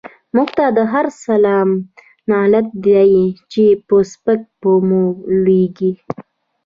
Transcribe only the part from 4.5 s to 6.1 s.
په مونږ لویږی